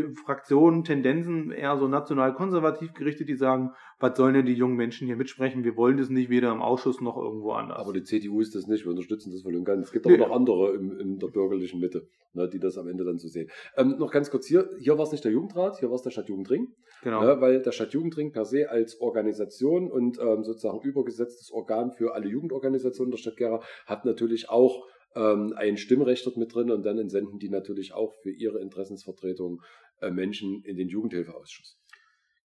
Fraktionen, 0.03 0.83
Tendenzen, 0.83 1.51
eher 1.51 1.77
so 1.77 1.87
national-konservativ 1.87 2.93
gerichtet, 2.93 3.29
die 3.29 3.35
sagen, 3.35 3.71
was 3.99 4.17
sollen 4.17 4.33
denn 4.33 4.45
die 4.45 4.53
jungen 4.53 4.75
Menschen 4.75 5.07
hier 5.07 5.15
mitsprechen? 5.15 5.63
Wir 5.63 5.75
wollen 5.77 5.97
das 5.97 6.09
nicht 6.09 6.29
weder 6.29 6.51
im 6.51 6.61
Ausschuss 6.61 7.01
noch 7.01 7.17
irgendwo 7.17 7.51
anders. 7.53 7.77
Aber 7.79 7.93
die 7.93 8.03
CDU 8.03 8.41
ist 8.41 8.53
das 8.55 8.67
nicht, 8.67 8.83
wir 8.85 8.91
unterstützen 8.91 9.31
das 9.31 9.41
voll 9.41 9.55
und 9.55 9.63
ganz. 9.65 9.87
Es 9.87 9.91
gibt 9.91 10.05
Nee. 10.05 10.15
aber 10.15 10.27
noch 10.27 10.35
andere 10.35 10.73
im, 10.75 10.99
in 10.99 11.17
der 11.19 11.27
bürgerlichen 11.27 11.79
Mitte, 11.79 12.07
ne, 12.33 12.49
die 12.49 12.59
das 12.59 12.77
am 12.77 12.87
Ende 12.87 13.03
dann 13.05 13.17
so 13.17 13.27
sehen. 13.27 13.49
Ähm, 13.77 13.95
noch 13.97 14.11
ganz 14.11 14.29
kurz 14.29 14.45
hier, 14.47 14.69
hier 14.79 14.97
war 14.97 15.05
es 15.05 15.11
nicht 15.11 15.23
der 15.23 15.31
Jugendrat, 15.31 15.79
hier 15.79 15.89
war 15.89 15.95
es 15.95 16.01
der 16.03 16.11
Stadtjugendring. 16.11 16.67
genau. 17.03 17.23
Ne, 17.23 17.41
weil 17.41 17.61
der 17.61 17.71
Stadtjugendring 17.71 18.31
per 18.31 18.45
se 18.45 18.69
als 18.69 18.99
Organisation 19.01 19.89
und 19.89 20.19
ähm, 20.19 20.43
sozusagen 20.43 20.81
übergesetztes 20.81 21.51
Organ 21.51 21.91
für 21.91 22.13
alle 22.13 22.27
Jugendorganisationen 22.27 23.11
der 23.11 23.17
Stadt 23.17 23.37
Gera 23.37 23.61
hat 23.85 24.05
natürlich 24.05 24.49
auch 24.49 24.85
ähm, 25.15 25.53
ein 25.55 25.77
Stimmrecht 25.77 26.25
dort 26.25 26.35
mit 26.35 26.53
drin 26.53 26.69
und 26.71 26.85
dann 26.85 26.97
entsenden 26.97 27.39
die 27.39 27.49
natürlich 27.49 27.93
auch 27.93 28.13
für 28.21 28.31
ihre 28.31 28.59
Interessensvertretung 28.59 29.61
äh, 29.61 29.84
Menschen 30.11 30.63
in 30.63 30.77
den 30.77 30.87
Jugendhilfeausschuss. 30.87 31.79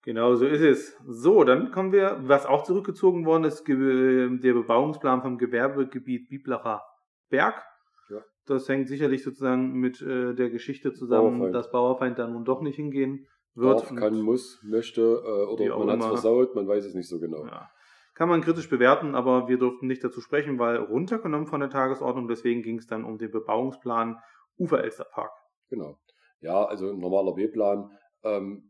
Genau, 0.04 0.36
so 0.36 0.46
ist 0.46 0.62
es. 0.62 0.98
So, 1.06 1.44
dann 1.44 1.72
kommen 1.72 1.92
wir, 1.92 2.20
was 2.24 2.46
auch 2.46 2.64
zurückgezogen 2.64 3.26
worden 3.26 3.44
ist, 3.44 3.68
der 3.68 4.54
Bebauungsplan 4.54 5.22
vom 5.22 5.38
Gewerbegebiet 5.38 6.30
Biblacher 6.30 6.82
Berg. 7.30 7.62
Ja. 8.10 8.24
Das 8.46 8.68
hängt 8.70 8.88
sicherlich 8.88 9.24
sozusagen 9.24 9.74
mit 9.74 10.02
äh, 10.02 10.34
der 10.34 10.50
Geschichte 10.50 10.94
zusammen, 10.94 11.40
Bauerfeind. 11.40 11.56
dass 11.56 11.72
Bauerfeind 11.72 12.18
da 12.18 12.28
nun 12.28 12.46
doch 12.46 12.62
nicht 12.62 12.78
hingehen 12.78 13.28
wird. 13.56 13.82
Darf, 13.82 13.96
kann, 13.96 14.22
muss, 14.22 14.64
möchte 14.64 15.02
äh, 15.02 15.46
oder 15.52 15.78
man 15.78 15.90
hat 15.90 16.00
es 16.00 16.06
versaut, 16.06 16.56
man 16.56 16.68
weiß 16.68 16.86
es 16.86 16.96
nicht 16.96 17.10
so 17.10 17.20
genau. 17.20 17.46
ja. 17.46 17.70
Kann 18.16 18.30
man 18.30 18.42
kritisch 18.42 18.70
bewerten, 18.70 19.16
aber 19.16 19.48
wir 19.48 19.58
durften 19.58 19.88
nicht 19.88 20.04
dazu 20.04 20.20
sprechen, 20.20 20.60
weil 20.60 20.78
runtergenommen 20.78 21.48
von 21.48 21.62
der 21.62 21.70
Tagesordnung. 21.70 22.28
Deswegen 22.28 22.64
ging 22.64 22.78
es 22.78 22.88
dann 22.88 23.06
um 23.06 23.18
den 23.18 23.32
Bebauungsplan 23.32 24.18
Ufer-Elster-Park. 24.58 25.32
Genau. 25.70 26.00
Ja, 26.42 26.66
also 26.66 26.90
ein 26.90 27.00
normaler 27.00 27.34
B-Plan, 27.34 27.92
ähm, 28.24 28.70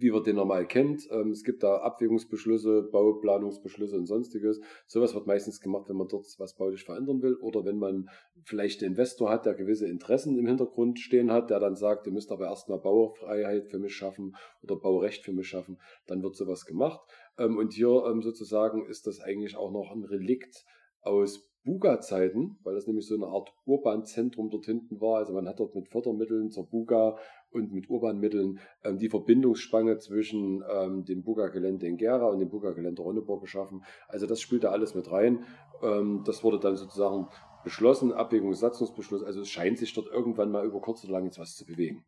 wie 0.00 0.10
man 0.10 0.24
den 0.24 0.36
normal 0.36 0.66
kennt. 0.66 1.06
Ähm, 1.10 1.30
es 1.30 1.44
gibt 1.44 1.62
da 1.62 1.76
Abwägungsbeschlüsse, 1.78 2.88
Bauplanungsbeschlüsse 2.90 3.96
und 3.96 4.06
sonstiges. 4.06 4.60
Sowas 4.86 5.14
wird 5.14 5.26
meistens 5.26 5.60
gemacht, 5.60 5.88
wenn 5.88 5.96
man 5.96 6.08
dort 6.08 6.26
was 6.38 6.56
baulich 6.56 6.84
verändern 6.84 7.20
will 7.22 7.36
oder 7.36 7.64
wenn 7.64 7.76
man 7.76 8.08
vielleicht 8.44 8.82
einen 8.82 8.92
Investor 8.92 9.30
hat, 9.30 9.44
der 9.44 9.54
gewisse 9.54 9.86
Interessen 9.86 10.38
im 10.38 10.46
Hintergrund 10.46 10.98
stehen 10.98 11.30
hat, 11.30 11.50
der 11.50 11.60
dann 11.60 11.76
sagt, 11.76 12.06
ihr 12.06 12.12
müsst 12.12 12.32
aber 12.32 12.46
erstmal 12.46 12.80
Baufreiheit 12.80 13.68
für 13.68 13.78
mich 13.78 13.94
schaffen 13.94 14.34
oder 14.62 14.76
Baurecht 14.76 15.24
für 15.24 15.32
mich 15.32 15.48
schaffen, 15.48 15.78
dann 16.06 16.22
wird 16.22 16.34
sowas 16.34 16.64
gemacht. 16.64 17.00
Ähm, 17.38 17.58
und 17.58 17.74
hier 17.74 18.04
ähm, 18.06 18.22
sozusagen 18.22 18.86
ist 18.86 19.06
das 19.06 19.20
eigentlich 19.20 19.56
auch 19.56 19.70
noch 19.70 19.90
ein 19.92 20.04
Relikt 20.04 20.64
aus 21.02 21.49
Buga-Zeiten, 21.64 22.58
weil 22.62 22.74
das 22.74 22.86
nämlich 22.86 23.06
so 23.06 23.14
eine 23.14 23.26
Art 23.26 23.52
Urbanzentrum 23.66 24.50
dort 24.50 24.64
hinten 24.64 25.00
war. 25.00 25.18
Also 25.18 25.32
man 25.32 25.46
hat 25.46 25.60
dort 25.60 25.74
mit 25.74 25.88
Fördermitteln 25.88 26.50
zur 26.50 26.66
Buga 26.66 27.16
und 27.50 27.72
mit 27.72 27.90
Urbanmitteln 27.90 28.60
ähm, 28.84 28.98
die 28.98 29.08
Verbindungsspange 29.08 29.98
zwischen 29.98 30.62
ähm, 30.70 31.04
dem 31.04 31.22
Buga-Gelände 31.22 31.86
in 31.86 31.96
Gera 31.96 32.26
und 32.28 32.38
dem 32.38 32.48
Buga-Gelände 32.48 33.02
Ronneburg 33.02 33.42
geschaffen. 33.42 33.82
Also 34.08 34.26
das 34.26 34.40
spielt 34.40 34.64
da 34.64 34.70
alles 34.70 34.94
mit 34.94 35.10
rein. 35.10 35.44
Ähm, 35.82 36.22
das 36.24 36.42
wurde 36.42 36.58
dann 36.58 36.76
sozusagen 36.76 37.28
beschlossen, 37.62 38.12
Abwägungssatzungsbeschluss. 38.12 39.22
Also 39.22 39.42
es 39.42 39.48
scheint 39.48 39.78
sich 39.78 39.92
dort 39.92 40.06
irgendwann 40.06 40.50
mal 40.50 40.64
über 40.64 40.80
kurz 40.80 41.04
oder 41.04 41.14
lang 41.14 41.24
jetzt 41.24 41.38
was 41.38 41.56
zu 41.56 41.66
bewegen. 41.66 42.04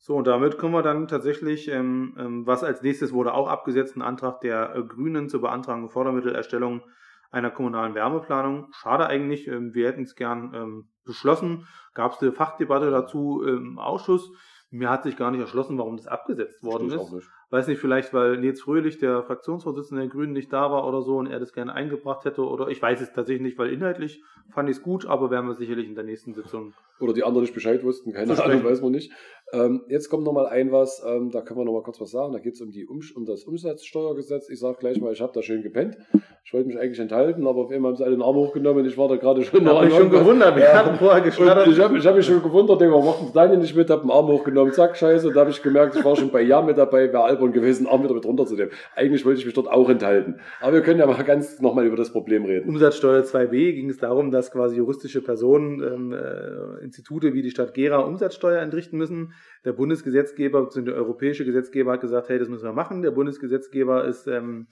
So, 0.00 0.14
und 0.14 0.28
damit 0.28 0.58
kommen 0.58 0.74
wir 0.74 0.82
dann 0.82 1.08
tatsächlich, 1.08 1.68
ähm, 1.68 2.14
ähm, 2.16 2.46
was 2.46 2.62
als 2.62 2.82
nächstes 2.82 3.12
wurde 3.12 3.34
auch 3.34 3.48
abgesetzt, 3.48 3.96
ein 3.96 4.02
Antrag 4.02 4.40
der 4.40 4.76
äh, 4.76 4.82
Grünen 4.84 5.28
zur 5.28 5.40
Beantragung 5.40 5.88
Fördermittelerstellung 5.88 6.82
einer 7.30 7.50
kommunalen 7.50 7.94
Wärmeplanung. 7.94 8.68
Schade 8.72 9.06
eigentlich, 9.06 9.46
ähm, 9.48 9.74
wir 9.74 9.88
hätten 9.88 10.02
es 10.02 10.14
gern 10.14 10.52
ähm, 10.54 10.88
beschlossen. 11.04 11.66
Gab 11.94 12.12
es 12.12 12.22
eine 12.22 12.32
Fachdebatte 12.32 12.90
dazu 12.90 13.42
im 13.42 13.78
Ausschuss. 13.78 14.30
Mir 14.70 14.90
hat 14.90 15.02
sich 15.02 15.16
gar 15.16 15.30
nicht 15.30 15.40
erschlossen, 15.40 15.78
warum 15.78 15.96
das 15.96 16.06
abgesetzt 16.06 16.62
worden 16.62 16.88
ich 16.88 16.94
ist. 16.94 17.12
nicht. 17.12 17.28
Weiß 17.50 17.66
nicht, 17.66 17.80
vielleicht 17.80 18.12
weil 18.12 18.36
Nils 18.36 18.60
Fröhlich, 18.60 18.98
der 18.98 19.22
Fraktionsvorsitzende 19.22 20.02
der 20.02 20.10
Grünen, 20.10 20.34
nicht 20.34 20.52
da 20.52 20.70
war 20.70 20.86
oder 20.86 21.00
so 21.00 21.16
und 21.16 21.26
er 21.26 21.40
das 21.40 21.54
gerne 21.54 21.72
eingebracht 21.72 22.26
hätte 22.26 22.42
oder 22.42 22.68
ich 22.68 22.82
weiß 22.82 23.00
es 23.00 23.14
tatsächlich 23.14 23.42
nicht, 23.42 23.58
weil 23.58 23.72
inhaltlich 23.72 24.22
fand 24.50 24.68
ich 24.68 24.76
es 24.76 24.82
gut, 24.82 25.06
aber 25.06 25.30
werden 25.30 25.46
wir 25.46 25.54
sicherlich 25.54 25.86
in 25.86 25.94
der 25.94 26.04
nächsten 26.04 26.34
Sitzung. 26.34 26.74
Oder 27.00 27.14
die 27.14 27.24
anderen 27.24 27.44
nicht 27.44 27.54
Bescheid 27.54 27.82
wussten, 27.82 28.12
keine 28.12 28.42
Ahnung, 28.44 28.64
weiß 28.64 28.82
man 28.82 28.92
nicht. 28.92 29.10
Ähm, 29.52 29.82
jetzt 29.88 30.10
kommt 30.10 30.24
nochmal 30.24 30.46
ein 30.46 30.72
was, 30.72 31.02
ähm, 31.06 31.30
da 31.30 31.40
können 31.40 31.58
wir 31.60 31.64
nochmal 31.64 31.82
kurz 31.82 31.98
was 32.00 32.10
sagen. 32.10 32.32
Da 32.34 32.38
geht 32.38 32.54
es 32.54 32.60
um, 32.60 32.70
die 32.70 32.86
um, 32.86 33.00
um 33.14 33.24
das 33.24 33.44
Umsatzsteuergesetz. 33.44 34.50
Ich 34.50 34.60
sage 34.60 34.76
gleich 34.78 35.00
mal, 35.00 35.12
ich 35.12 35.20
habe 35.22 35.32
da 35.34 35.40
schön 35.42 35.62
gepennt. 35.62 35.96
Ich 36.44 36.52
wollte 36.54 36.68
mich 36.68 36.78
eigentlich 36.78 36.98
enthalten, 36.98 37.46
aber 37.46 37.62
auf 37.62 37.70
einmal 37.70 37.90
haben 37.90 37.96
sie 37.96 38.04
alle 38.04 38.14
den 38.16 38.22
Arm 38.22 38.36
hochgenommen 38.36 38.82
und 38.82 38.86
ich 38.90 38.96
war 38.96 39.06
da 39.08 39.16
gerade 39.16 39.42
schon 39.44 39.62
noch 39.64 39.76
habe 39.76 39.88
ich 39.88 39.94
schon 39.94 40.10
gewundert, 40.10 40.56
wir 40.56 40.62
Ja. 40.64 40.72
hatten 40.84 40.96
vorher 40.98 41.18
Und 41.18 41.24
geschnattert. 41.24 41.66
ich 41.66 41.78
habe 41.78 41.98
ich 41.98 42.06
hab 42.06 42.16
mich 42.16 42.24
schon 42.26 42.42
gewundert, 42.42 42.80
denke, 42.80 42.94
warum 42.94 43.06
macht 43.06 43.36
Daniel 43.36 43.58
nicht 43.58 43.76
mit, 43.76 43.90
habe 43.90 44.02
den 44.02 44.10
Arm 44.10 44.26
hochgenommen, 44.28 44.72
zack, 44.72 44.96
scheiße. 44.96 45.30
Da 45.32 45.40
habe 45.40 45.50
ich 45.50 45.62
gemerkt, 45.62 45.96
ich 45.96 46.04
war 46.04 46.16
schon 46.16 46.30
bei 46.30 46.40
Ja 46.42 46.62
mit 46.62 46.78
dabei, 46.78 47.12
wäre 47.12 47.22
albern 47.24 47.52
gewesen, 47.52 47.86
Arm 47.86 48.02
wieder 48.02 48.14
mit 48.14 48.24
runterzunehmen. 48.24 48.70
Eigentlich 48.96 49.26
wollte 49.26 49.40
ich 49.40 49.44
mich 49.46 49.54
dort 49.54 49.68
auch 49.68 49.88
enthalten. 49.90 50.36
Aber 50.60 50.72
wir 50.74 50.80
können 50.82 51.00
ja 51.00 51.06
mal 51.06 51.22
ganz 51.22 51.60
nochmal 51.60 51.86
über 51.86 51.96
das 51.96 52.12
Problem 52.12 52.44
reden. 52.46 52.68
Umsatzsteuer 52.68 53.22
2b 53.24 53.72
ging 53.74 53.90
es 53.90 53.98
darum, 53.98 54.30
dass 54.30 54.50
quasi 54.50 54.76
juristische 54.76 55.20
Personen, 55.22 55.82
ähm, 55.82 56.12
äh, 56.12 56.82
Institute 56.84 57.34
wie 57.34 57.42
die 57.42 57.50
Stadt 57.50 57.74
Gera 57.74 57.98
Umsatzsteuer 57.98 58.60
entrichten 58.62 58.96
müssen. 58.96 59.34
Der 59.64 59.72
Bundesgesetzgeber 59.72 60.62
bzw. 60.62 60.86
der 60.86 60.94
europäische 60.94 61.44
Gesetzgeber 61.44 61.92
hat 61.92 62.00
gesagt, 62.00 62.28
hey, 62.28 62.38
das 62.38 62.48
müssen 62.48 62.64
wir 62.64 62.72
machen. 62.72 63.02
Der 63.02 63.10
Bundesgesetzgeber 63.10 64.04
ist 64.04 64.26
ähm, 64.26 64.68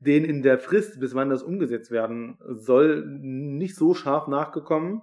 den 0.00 0.24
in 0.24 0.42
der 0.42 0.58
Frist, 0.58 0.98
bis 0.98 1.14
wann 1.14 1.28
das 1.28 1.42
umgesetzt 1.42 1.90
werden 1.90 2.38
soll, 2.48 3.04
nicht 3.06 3.76
so 3.76 3.94
scharf 3.94 4.28
nachgekommen, 4.28 5.02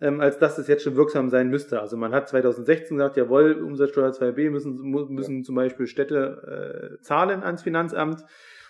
ähm, 0.00 0.20
als 0.20 0.38
dass 0.38 0.58
es 0.58 0.68
jetzt 0.68 0.82
schon 0.82 0.96
wirksam 0.96 1.28
sein 1.28 1.48
müsste. 1.48 1.80
Also 1.80 1.96
man 1.96 2.12
hat 2.12 2.28
2016 2.28 2.96
gesagt, 2.96 3.16
jawohl, 3.16 3.52
Umsatzsteuer 3.62 4.10
2b 4.10 4.50
müssen, 4.50 4.76
müssen 5.10 5.44
zum 5.44 5.54
Beispiel 5.54 5.86
Städte 5.86 6.98
äh, 6.98 7.02
zahlen 7.02 7.42
ans 7.42 7.62
Finanzamt. 7.62 8.24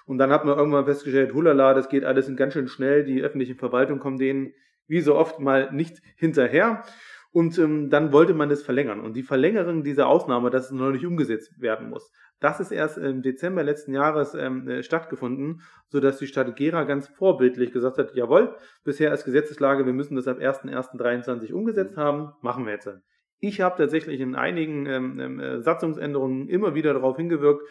Und 0.05 0.19
dann 0.19 0.31
hat 0.33 0.45
man 0.45 0.59
irgendwann 0.59 0.85
festgestellt, 0.85 1.33
hulala, 1.33 1.75
das 1.75 1.89
geht 1.89 2.05
alles 2.05 2.35
ganz 2.35 2.55
schön 2.55 2.67
schnell, 2.67 3.05
die 3.05 3.23
öffentliche 3.23 3.55
Verwaltung 3.55 4.01
kommt 4.01 4.21
denen 4.21 4.53
wie 4.89 5.01
so 5.01 5.15
oft 5.15 5.41
mal 5.41 5.73
nicht 5.73 6.03
hinterher. 6.17 6.85
Und 7.33 7.59
ähm, 7.59 7.89
dann 7.89 8.13
wollte 8.13 8.35
man 8.35 8.51
das 8.51 8.63
verlängern. 8.63 9.01
Und 9.01 9.15
die 9.15 9.23
Verlängerung 9.23 9.83
dieser 9.83 10.07
Ausnahme, 10.07 10.51
dass 10.51 10.67
es 10.67 10.73
noch 10.73 10.91
nicht 10.91 11.07
umgesetzt 11.07 11.61
werden 11.61 11.89
muss, 11.89 12.13
Das 12.41 12.61
ist 12.61 12.73
erst 12.73 12.99
im 12.99 13.23
Dezember 13.23 13.63
letzten 13.63 13.95
Jahres 13.95 14.35
ähm, 14.35 14.69
äh, 14.69 14.83
stattgefunden, 14.83 15.63
sodass 15.89 16.19
die 16.19 16.27
Stadt 16.27 16.55
Gera 16.57 16.85
ganz 16.85 17.09
vorbildlich 17.09 17.73
gesagt 17.73 17.99
hat, 17.99 18.15
jawohl, 18.15 18.55
bisher 18.85 19.13
ist 19.13 19.25
Gesetzeslage, 19.25 19.87
wir 19.87 19.93
müssen 19.93 20.17
das 20.17 20.29
ab 20.29 20.39
1.1.23 20.39 21.53
umgesetzt 21.53 21.97
haben, 21.97 22.33
machen 22.43 22.67
wir 22.67 22.73
jetzt. 22.73 22.91
Ich 23.39 23.61
habe 23.61 23.77
tatsächlich 23.79 24.21
in 24.21 24.35
einigen 24.35 24.87
ähm, 24.87 25.21
ähm, 25.21 25.41
äh, 25.41 25.63
Satzungsänderungen 25.63 26.49
immer 26.49 26.75
wieder 26.75 26.93
darauf 26.93 27.17
hingewirkt, 27.17 27.63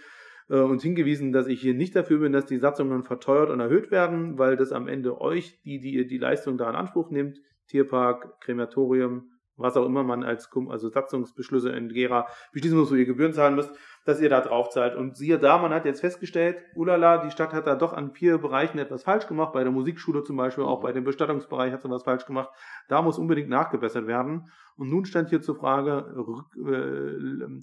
äh, 0.49 0.59
und 0.59 0.81
hingewiesen, 0.81 1.31
dass 1.31 1.47
ich 1.47 1.61
hier 1.61 1.73
nicht 1.73 1.95
dafür 1.95 2.19
bin, 2.19 2.33
dass 2.33 2.45
die 2.45 2.57
Satzungen 2.57 3.03
verteuert 3.03 3.49
und 3.49 3.59
erhöht 3.59 3.91
werden, 3.91 4.37
weil 4.37 4.57
das 4.57 4.71
am 4.71 4.87
Ende 4.87 5.19
euch, 5.21 5.61
die 5.63 5.79
die, 5.79 6.05
die 6.05 6.17
Leistung 6.17 6.57
da 6.57 6.69
in 6.69 6.75
Anspruch 6.75 7.09
nimmt, 7.09 7.39
Tierpark, 7.67 8.39
Krematorium, 8.41 9.29
was 9.61 9.77
auch 9.77 9.85
immer 9.85 10.03
man 10.03 10.23
als 10.23 10.49
also 10.69 10.89
Satzungsbeschlüsse 10.89 11.69
in 11.71 11.89
Gera 11.89 12.27
beschließen 12.53 12.77
muss, 12.77 12.91
wo 12.91 12.95
ihr 12.95 13.05
Gebühren 13.05 13.33
zahlen 13.33 13.55
müsst, 13.55 13.71
dass 14.05 14.19
ihr 14.19 14.29
da 14.29 14.41
drauf 14.41 14.69
zahlt. 14.69 14.95
Und 14.95 15.15
siehe 15.15 15.37
da, 15.37 15.57
man 15.57 15.73
hat 15.73 15.85
jetzt 15.85 16.01
festgestellt, 16.01 16.57
ulala, 16.75 17.19
die 17.19 17.31
Stadt 17.31 17.53
hat 17.53 17.67
da 17.67 17.75
doch 17.75 17.93
an 17.93 18.11
vier 18.11 18.37
Bereichen 18.37 18.79
etwas 18.79 19.03
falsch 19.03 19.27
gemacht, 19.27 19.53
bei 19.53 19.63
der 19.63 19.71
Musikschule 19.71 20.23
zum 20.23 20.37
Beispiel, 20.37 20.63
auch 20.63 20.81
bei 20.81 20.91
dem 20.91 21.03
Bestattungsbereich 21.03 21.71
hat 21.71 21.81
sie 21.81 21.89
was 21.89 22.03
falsch 22.03 22.25
gemacht. 22.25 22.49
Da 22.87 23.01
muss 23.01 23.19
unbedingt 23.19 23.49
nachgebessert 23.49 24.07
werden. 24.07 24.51
Und 24.77 24.89
nun 24.89 25.05
stand 25.05 25.29
hier 25.29 25.41
zur 25.41 25.55
Frage, 25.55 26.13
äh, 26.57 27.61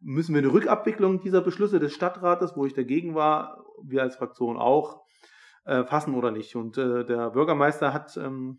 müssen 0.00 0.34
wir 0.34 0.40
eine 0.40 0.52
Rückabwicklung 0.52 1.20
dieser 1.20 1.40
Beschlüsse 1.40 1.78
des 1.78 1.92
Stadtrates, 1.92 2.56
wo 2.56 2.64
ich 2.64 2.74
dagegen 2.74 3.14
war, 3.14 3.64
wir 3.82 4.02
als 4.02 4.16
Fraktion 4.16 4.56
auch, 4.56 5.02
äh, 5.64 5.84
fassen 5.84 6.14
oder 6.14 6.30
nicht. 6.30 6.56
Und 6.56 6.78
äh, 6.78 7.04
der 7.04 7.30
Bürgermeister 7.30 7.92
hat, 7.92 8.16
ähm, 8.16 8.58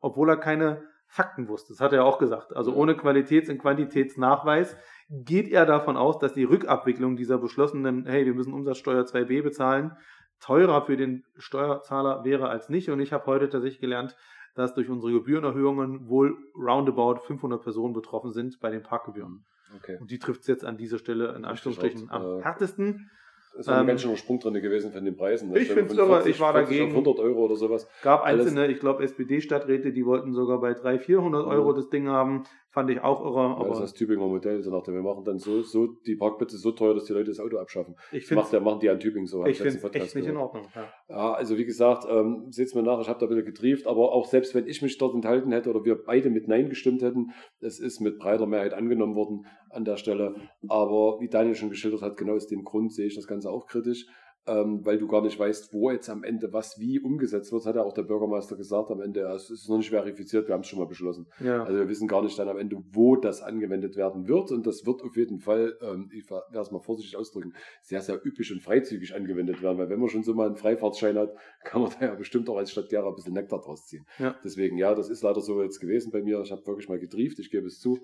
obwohl 0.00 0.28
er 0.28 0.36
keine 0.36 0.82
Fakten 1.14 1.46
wusste, 1.46 1.74
das 1.74 1.80
hat 1.80 1.92
er 1.92 2.06
auch 2.06 2.18
gesagt, 2.18 2.56
also 2.56 2.74
ohne 2.74 2.94
Qualitäts- 2.94 3.50
und 3.50 3.58
Quantitätsnachweis, 3.58 4.78
geht 5.10 5.50
er 5.50 5.66
davon 5.66 5.98
aus, 5.98 6.18
dass 6.18 6.32
die 6.32 6.44
Rückabwicklung 6.44 7.16
dieser 7.16 7.36
beschlossenen, 7.36 8.06
hey, 8.06 8.24
wir 8.24 8.32
müssen 8.32 8.54
Umsatzsteuer 8.54 9.02
2b 9.02 9.42
bezahlen, 9.42 9.94
teurer 10.40 10.86
für 10.86 10.96
den 10.96 11.24
Steuerzahler 11.36 12.24
wäre 12.24 12.48
als 12.48 12.70
nicht. 12.70 12.88
Und 12.88 12.98
ich 13.00 13.12
habe 13.12 13.26
heute 13.26 13.50
tatsächlich 13.50 13.82
gelernt, 13.82 14.16
dass 14.54 14.72
durch 14.72 14.88
unsere 14.88 15.12
Gebührenerhöhungen 15.12 16.08
wohl 16.08 16.34
roundabout 16.56 17.20
500 17.26 17.62
Personen 17.62 17.92
betroffen 17.92 18.32
sind 18.32 18.58
bei 18.60 18.70
den 18.70 18.82
Parkgebühren. 18.82 19.44
Okay. 19.76 19.98
Und 20.00 20.10
die 20.10 20.18
trifft 20.18 20.40
es 20.40 20.46
jetzt 20.46 20.64
an 20.64 20.78
dieser 20.78 20.98
Stelle 20.98 21.34
in 21.34 21.44
Anführungsstrichen 21.44 22.10
am 22.10 22.38
äh, 22.38 22.42
härtesten. 22.42 23.10
Ist 23.54 23.68
ein 23.68 23.82
ähm, 23.82 23.86
ganz 23.86 24.02
schöner 24.02 24.16
Sprung 24.16 24.40
drin 24.40 24.54
gewesen 24.54 24.92
von 24.92 25.04
den 25.04 25.16
Preisen. 25.16 25.54
Ich 25.54 25.68
finde 25.68 25.92
es 25.92 25.98
irre, 25.98 26.28
ich 26.28 26.40
war 26.40 26.52
dagegen. 26.52 26.90
100 26.90 27.18
Euro 27.18 27.44
oder 27.44 27.56
sowas. 27.56 27.86
gab 28.02 28.22
einzelne, 28.22 28.66
ich 28.68 28.80
glaube 28.80 29.04
SPD-Stadträte, 29.04 29.92
die 29.92 30.06
wollten 30.06 30.32
sogar 30.32 30.60
bei 30.60 30.72
300, 30.72 31.04
400 31.04 31.46
Euro 31.46 31.72
mhm. 31.72 31.76
das 31.76 31.90
Ding 31.90 32.08
haben. 32.08 32.44
Fand 32.72 32.88
ich 32.88 33.02
auch 33.02 33.20
irre. 33.22 33.60
Ja, 33.60 33.68
das 33.68 33.80
ist 33.80 33.82
das 33.82 33.92
Tübinger 33.92 34.26
Modell. 34.26 34.62
So 34.62 34.70
nach 34.70 34.82
dem, 34.82 34.94
wir 34.94 35.02
machen 35.02 35.24
dann 35.24 35.38
so, 35.38 35.60
so 35.60 35.88
die 36.06 36.16
Parkplätze 36.16 36.56
so 36.56 36.72
teuer, 36.72 36.94
dass 36.94 37.04
die 37.04 37.12
Leute 37.12 37.26
das 37.26 37.38
Auto 37.38 37.58
abschaffen. 37.58 37.94
Ich 38.12 38.26
das 38.26 38.34
macht, 38.34 38.64
machen 38.64 38.80
die 38.80 38.88
an 38.88 38.98
Tübingen 38.98 39.26
so. 39.26 39.44
Ich 39.44 39.58
finde 39.58 39.92
echt 39.92 40.16
nicht 40.16 40.26
in 40.26 40.38
Ordnung. 40.38 40.66
Ja, 40.74 40.88
ja 41.10 41.32
also 41.34 41.58
wie 41.58 41.66
gesagt, 41.66 42.06
ähm, 42.08 42.46
seht 42.48 42.74
mir 42.74 42.82
nach, 42.82 42.98
ich 43.02 43.08
habe 43.08 43.20
da 43.20 43.26
ein 43.26 43.28
bisschen 43.28 43.44
getrieft, 43.44 43.86
aber 43.86 44.12
auch 44.12 44.24
selbst 44.24 44.54
wenn 44.54 44.66
ich 44.66 44.80
mich 44.80 44.96
dort 44.96 45.14
enthalten 45.14 45.52
hätte 45.52 45.68
oder 45.68 45.84
wir 45.84 46.02
beide 46.02 46.30
mit 46.30 46.48
Nein 46.48 46.70
gestimmt 46.70 47.02
hätten, 47.02 47.32
es 47.60 47.78
ist 47.78 48.00
mit 48.00 48.18
breiter 48.18 48.46
Mehrheit 48.46 48.72
angenommen 48.72 49.16
worden 49.16 49.44
an 49.68 49.84
der 49.84 49.98
Stelle. 49.98 50.34
Aber 50.66 51.20
wie 51.20 51.28
Daniel 51.28 51.54
schon 51.54 51.68
geschildert 51.68 52.00
hat, 52.00 52.16
genau 52.16 52.36
aus 52.36 52.46
dem 52.46 52.64
Grund 52.64 52.94
sehe 52.94 53.06
ich 53.06 53.14
das 53.14 53.26
Ganze 53.26 53.50
auch 53.50 53.66
kritisch 53.66 54.06
ähm, 54.46 54.84
weil 54.84 54.98
du 54.98 55.06
gar 55.06 55.22
nicht 55.22 55.38
weißt, 55.38 55.72
wo 55.72 55.90
jetzt 55.90 56.08
am 56.08 56.24
Ende 56.24 56.52
was 56.52 56.78
wie 56.80 56.98
umgesetzt 56.98 57.52
wird, 57.52 57.64
hat 57.64 57.76
ja 57.76 57.82
auch 57.82 57.92
der 57.92 58.02
Bürgermeister 58.02 58.56
gesagt 58.56 58.90
am 58.90 59.00
Ende, 59.00 59.20
es 59.34 59.50
ist 59.50 59.68
noch 59.68 59.76
nicht 59.76 59.90
verifiziert, 59.90 60.48
wir 60.48 60.54
haben 60.54 60.62
es 60.62 60.66
schon 60.66 60.80
mal 60.80 60.86
beschlossen. 60.86 61.26
Ja. 61.40 61.62
Also 61.62 61.78
wir 61.78 61.88
wissen 61.88 62.08
gar 62.08 62.22
nicht 62.22 62.36
dann 62.38 62.48
am 62.48 62.58
Ende, 62.58 62.82
wo 62.90 63.16
das 63.16 63.40
angewendet 63.40 63.96
werden 63.96 64.26
wird 64.26 64.50
und 64.50 64.66
das 64.66 64.84
wird 64.84 65.02
auf 65.02 65.16
jeden 65.16 65.38
Fall, 65.38 65.76
ähm, 65.80 66.10
ich 66.12 66.28
werde 66.28 66.58
es 66.58 66.72
mal 66.72 66.80
vorsichtig 66.80 67.16
ausdrücken, 67.16 67.54
sehr, 67.82 68.00
sehr 68.00 68.16
üppig 68.26 68.50
und 68.52 68.60
freizügig 68.60 69.14
angewendet 69.14 69.62
werden, 69.62 69.78
weil 69.78 69.88
wenn 69.88 70.00
man 70.00 70.08
schon 70.08 70.24
so 70.24 70.34
mal 70.34 70.46
einen 70.46 70.56
Freifahrtschein 70.56 71.16
hat, 71.16 71.32
kann 71.64 71.82
man 71.82 71.92
da 71.98 72.06
ja 72.06 72.14
bestimmt 72.14 72.48
auch 72.48 72.56
als 72.56 72.72
Stadt 72.72 72.88
Gera 72.88 73.08
ein 73.08 73.14
bisschen 73.14 73.34
Nektar 73.34 73.60
draus 73.60 73.86
ziehen. 73.86 74.06
Ja. 74.18 74.34
Deswegen, 74.44 74.76
ja, 74.76 74.94
das 74.94 75.08
ist 75.08 75.22
leider 75.22 75.40
so 75.40 75.62
jetzt 75.62 75.78
gewesen 75.78 76.10
bei 76.10 76.22
mir, 76.22 76.40
ich 76.42 76.50
habe 76.50 76.66
wirklich 76.66 76.88
mal 76.88 76.98
getrieft, 76.98 77.38
ich 77.38 77.50
gebe 77.50 77.66
es 77.66 77.78
zu. 77.78 77.98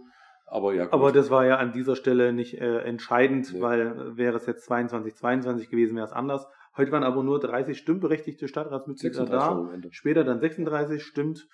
Aber 0.51 0.75
ja. 0.75 0.85
Gut. 0.85 0.93
Aber 0.93 1.13
das 1.13 1.31
war 1.31 1.47
ja 1.47 1.57
an 1.57 1.73
dieser 1.73 1.97
Stelle 1.97 2.33
nicht 2.33 2.61
äh, 2.61 2.79
entscheidend, 2.81 3.53
nee. 3.53 3.61
weil 3.61 3.81
äh, 3.81 4.17
wäre 4.17 4.37
es 4.37 4.47
jetzt 4.47 4.65
22, 4.65 5.15
22 5.15 5.69
gewesen, 5.69 5.97
wäre 5.97 6.07
es 6.07 6.13
anders. 6.13 6.47
Heute 6.77 6.93
waren 6.93 7.03
aber 7.03 7.23
nur 7.23 7.41
30 7.41 7.77
stimmberechtigte 7.77 8.49
Stadtratsmitglieder 8.49 9.27
da. 9.27 9.69
Später 9.91 10.25
dann 10.25 10.41
36 10.41 11.03
stimmt. 11.03 11.49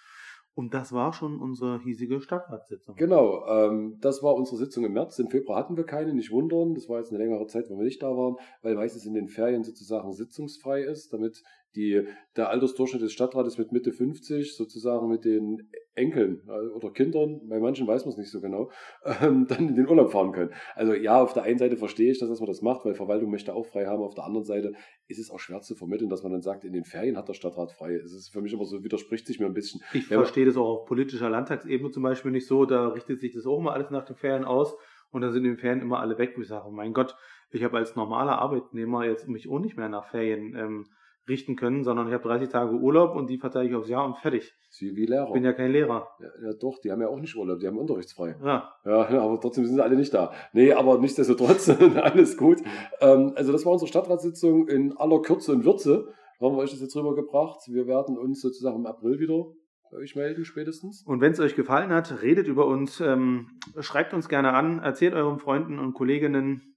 Und 0.56 0.72
das 0.72 0.92
war 0.92 1.12
schon 1.12 1.40
unsere 1.40 1.80
hiesige 1.80 2.20
Stadtratssitzung. 2.20 2.94
Genau, 2.94 3.44
ähm, 3.48 3.98
das 4.00 4.22
war 4.22 4.34
unsere 4.34 4.56
Sitzung 4.56 4.84
im 4.84 4.92
März. 4.92 5.18
Im 5.18 5.28
Februar 5.28 5.58
hatten 5.58 5.76
wir 5.76 5.84
keine, 5.84 6.14
nicht 6.14 6.30
wundern. 6.30 6.74
Das 6.74 6.88
war 6.88 6.98
jetzt 6.98 7.10
eine 7.10 7.18
längere 7.18 7.46
Zeit, 7.46 7.64
wo 7.68 7.76
wir 7.76 7.84
nicht 7.84 8.02
da 8.02 8.06
waren, 8.06 8.36
weil 8.62 8.76
meistens 8.76 9.04
in 9.04 9.14
den 9.14 9.26
Ferien 9.26 9.64
sozusagen 9.64 10.12
sitzungsfrei 10.12 10.82
ist, 10.82 11.12
damit 11.12 11.42
die, 11.76 12.06
der 12.36 12.50
Altersdurchschnitt 12.50 13.02
des 13.02 13.12
Stadtrates 13.12 13.58
mit 13.58 13.72
Mitte 13.72 13.92
50, 13.92 14.56
sozusagen 14.56 15.08
mit 15.08 15.24
den 15.24 15.68
Enkeln 15.94 16.42
äh, 16.48 16.68
oder 16.74 16.90
Kindern, 16.90 17.48
bei 17.48 17.58
manchen 17.60 17.86
weiß 17.86 18.04
man 18.04 18.12
es 18.12 18.18
nicht 18.18 18.30
so 18.30 18.40
genau, 18.40 18.70
ähm, 19.22 19.46
dann 19.46 19.68
in 19.68 19.76
den 19.76 19.88
Urlaub 19.88 20.10
fahren 20.10 20.32
können. 20.32 20.50
Also 20.74 20.94
ja, 20.94 21.22
auf 21.22 21.32
der 21.32 21.44
einen 21.44 21.58
Seite 21.58 21.76
verstehe 21.76 22.10
ich 22.10 22.18
das, 22.18 22.28
dass 22.28 22.40
man 22.40 22.48
das 22.48 22.62
macht, 22.62 22.84
weil 22.84 22.94
Verwaltung 22.94 23.30
möchte 23.30 23.54
auch 23.54 23.66
frei 23.66 23.86
haben. 23.86 24.02
Auf 24.02 24.14
der 24.14 24.24
anderen 24.24 24.44
Seite 24.44 24.72
ist 25.06 25.18
es 25.18 25.30
auch 25.30 25.38
schwer 25.38 25.60
zu 25.60 25.74
vermitteln, 25.74 26.10
dass 26.10 26.22
man 26.22 26.32
dann 26.32 26.42
sagt, 26.42 26.64
in 26.64 26.72
den 26.72 26.84
Ferien 26.84 27.16
hat 27.16 27.28
der 27.28 27.34
Stadtrat 27.34 27.72
frei. 27.72 27.94
Es 27.94 28.12
ist 28.12 28.30
für 28.30 28.40
mich 28.40 28.52
immer 28.52 28.64
so, 28.64 28.82
widerspricht 28.82 29.26
sich 29.26 29.38
mir 29.38 29.46
ein 29.46 29.54
bisschen. 29.54 29.80
Ich 29.92 30.10
Wenn 30.10 30.18
verstehe 30.18 30.46
das 30.46 30.56
auch 30.56 30.80
auf 30.80 30.86
politischer 30.86 31.30
Landtagsebene 31.30 31.90
zum 31.90 32.02
Beispiel 32.02 32.32
nicht 32.32 32.46
so, 32.46 32.64
da 32.64 32.88
richtet 32.88 33.20
sich 33.20 33.32
das 33.32 33.46
auch 33.46 33.58
immer 33.58 33.72
alles 33.72 33.90
nach 33.90 34.04
den 34.04 34.16
Ferien 34.16 34.44
aus 34.44 34.74
und 35.10 35.20
dann 35.20 35.32
sind 35.32 35.44
in 35.44 35.52
den 35.52 35.58
Ferien 35.58 35.80
immer 35.80 36.00
alle 36.00 36.18
weg, 36.18 36.32
wo 36.36 36.40
ich 36.40 36.48
sage, 36.48 36.66
oh 36.66 36.72
mein 36.72 36.92
Gott, 36.92 37.14
ich 37.50 37.62
habe 37.62 37.76
als 37.76 37.94
normaler 37.94 38.38
Arbeitnehmer 38.38 39.04
jetzt 39.04 39.28
mich 39.28 39.48
auch 39.48 39.60
nicht 39.60 39.76
mehr 39.76 39.88
nach 39.88 40.10
Ferien 40.10 40.56
ähm, 40.56 40.86
richten 41.28 41.56
können, 41.56 41.84
sondern 41.84 42.08
ich 42.08 42.14
habe 42.14 42.22
30 42.22 42.48
Tage 42.48 42.74
Urlaub 42.74 43.14
und 43.14 43.30
die 43.30 43.38
verteile 43.38 43.68
ich 43.68 43.74
aufs 43.74 43.88
Jahr 43.88 44.04
und 44.04 44.16
fertig. 44.18 44.54
Sie 44.70 44.96
wie 44.96 45.06
Lehrer. 45.06 45.26
Ich 45.28 45.32
bin 45.32 45.44
ja 45.44 45.52
kein 45.52 45.70
Lehrer. 45.72 46.08
Ja, 46.20 46.48
ja, 46.48 46.52
doch, 46.54 46.78
die 46.82 46.90
haben 46.90 47.00
ja 47.00 47.08
auch 47.08 47.20
nicht 47.20 47.36
Urlaub, 47.36 47.60
die 47.60 47.66
haben 47.66 47.78
unterrichtsfrei. 47.78 48.36
Ja. 48.42 48.72
Ja, 48.84 49.08
aber 49.20 49.40
trotzdem 49.40 49.64
sind 49.64 49.76
sie 49.76 49.82
alle 49.82 49.96
nicht 49.96 50.12
da. 50.12 50.32
Nee, 50.52 50.72
aber 50.72 50.98
nichtsdestotrotz, 50.98 51.68
alles 51.96 52.36
gut. 52.36 52.58
Ähm, 53.00 53.32
also 53.36 53.52
das 53.52 53.64
war 53.64 53.72
unsere 53.72 53.88
Stadtratssitzung 53.88 54.68
in 54.68 54.96
aller 54.96 55.20
Kürze 55.22 55.52
und 55.52 55.64
Würze. 55.64 56.12
Haben 56.40 56.56
wir 56.56 56.62
euch 56.62 56.70
das 56.72 56.80
jetzt 56.80 56.96
rübergebracht. 56.96 57.60
Wir 57.68 57.86
werden 57.86 58.18
uns 58.18 58.40
sozusagen 58.40 58.76
im 58.76 58.86
April 58.86 59.18
wieder 59.18 59.46
bei 59.90 59.98
euch 59.98 60.16
melden 60.16 60.44
spätestens. 60.44 61.02
Und 61.06 61.20
wenn 61.20 61.32
es 61.32 61.40
euch 61.40 61.54
gefallen 61.54 61.90
hat, 61.90 62.22
redet 62.22 62.48
über 62.48 62.66
uns, 62.66 63.00
ähm, 63.00 63.48
schreibt 63.80 64.12
uns 64.12 64.28
gerne 64.28 64.52
an, 64.52 64.80
erzählt 64.80 65.14
euren 65.14 65.38
Freunden 65.38 65.78
und 65.78 65.94
Kolleginnen, 65.94 66.73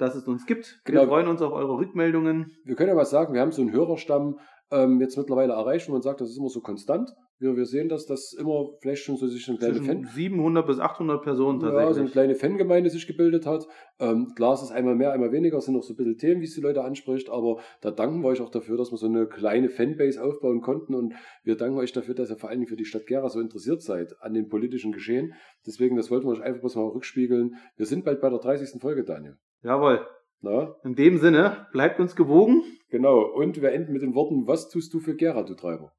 dass 0.00 0.14
es 0.14 0.26
uns 0.26 0.46
gibt. 0.46 0.80
Genau. 0.84 1.02
Wir 1.02 1.08
freuen 1.08 1.28
uns 1.28 1.42
auf 1.42 1.52
eure 1.52 1.76
Rückmeldungen. 1.76 2.52
Wir 2.64 2.74
können 2.74 2.90
ja 2.90 2.96
was 2.96 3.10
sagen, 3.10 3.34
wir 3.34 3.40
haben 3.40 3.52
so 3.52 3.62
einen 3.62 3.72
Hörerstamm 3.72 4.38
ähm, 4.70 5.00
jetzt 5.00 5.16
mittlerweile 5.16 5.52
erreicht, 5.52 5.88
wo 5.88 5.92
man 5.92 6.02
sagt, 6.02 6.20
das 6.20 6.30
ist 6.30 6.38
immer 6.38 6.48
so 6.48 6.60
konstant. 6.60 7.10
Wir, 7.38 7.56
wir 7.56 7.64
sehen, 7.64 7.88
dass 7.88 8.06
das 8.06 8.34
immer 8.38 8.68
vielleicht 8.80 9.02
schon 9.02 9.16
so 9.16 9.26
sich 9.26 9.48
eine 9.48 9.58
kleine 9.58 9.82
Fan 9.82 10.04
700 10.04 10.66
bis 10.66 10.78
800 10.78 11.22
Personen 11.22 11.58
tatsächlich. 11.58 11.88
Ja, 11.88 11.94
so 11.94 12.00
eine 12.00 12.10
kleine 12.10 12.34
Fangemeinde 12.34 12.90
sich 12.90 13.06
gebildet 13.06 13.46
hat. 13.46 13.66
Ähm, 13.98 14.32
klar, 14.36 14.52
es 14.54 14.62
ist 14.62 14.70
einmal 14.70 14.94
mehr, 14.94 15.12
einmal 15.12 15.32
weniger, 15.32 15.56
es 15.56 15.64
sind 15.64 15.74
noch 15.74 15.82
so 15.82 15.94
ein 15.94 15.96
bisschen 15.96 16.18
Themen, 16.18 16.40
wie 16.42 16.44
es 16.44 16.54
die 16.54 16.60
Leute 16.60 16.84
anspricht, 16.84 17.30
aber 17.30 17.60
da 17.80 17.90
danken 17.90 18.20
wir 18.20 18.28
euch 18.28 18.42
auch 18.42 18.50
dafür, 18.50 18.76
dass 18.76 18.92
wir 18.92 18.98
so 18.98 19.06
eine 19.06 19.26
kleine 19.26 19.70
Fanbase 19.70 20.22
aufbauen 20.22 20.60
konnten 20.60 20.94
und 20.94 21.14
wir 21.42 21.56
danken 21.56 21.78
euch 21.78 21.92
dafür, 21.92 22.14
dass 22.14 22.30
ihr 22.30 22.36
vor 22.36 22.50
allen 22.50 22.60
Dingen 22.60 22.68
für 22.68 22.76
die 22.76 22.84
Stadt 22.84 23.06
Gera 23.06 23.28
so 23.30 23.40
interessiert 23.40 23.80
seid 23.82 24.14
an 24.20 24.34
den 24.34 24.48
politischen 24.48 24.92
Geschehen. 24.92 25.32
Deswegen, 25.66 25.96
das 25.96 26.10
wollten 26.10 26.26
wir 26.26 26.32
euch 26.32 26.42
einfach 26.42 26.74
mal 26.74 26.88
rückspiegeln. 26.88 27.56
Wir 27.76 27.86
sind 27.86 28.04
bald 28.04 28.20
bei 28.20 28.28
der 28.28 28.38
30. 28.38 28.80
Folge, 28.80 29.02
Daniel. 29.02 29.38
Jawohl. 29.62 30.06
Na? 30.42 30.74
In 30.84 30.94
dem 30.94 31.18
Sinne, 31.18 31.66
bleibt 31.72 32.00
uns 32.00 32.16
gewogen. 32.16 32.62
Genau. 32.90 33.20
Und 33.20 33.60
wir 33.60 33.72
enden 33.72 33.92
mit 33.92 34.02
den 34.02 34.14
Worten, 34.14 34.46
was 34.46 34.68
tust 34.70 34.94
du 34.94 35.00
für 35.00 35.14
Gera, 35.14 35.42
du 35.42 35.54
Treiber? 35.54 35.92